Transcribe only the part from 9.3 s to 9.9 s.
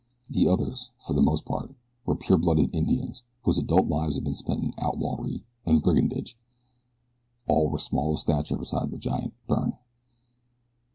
Byrne.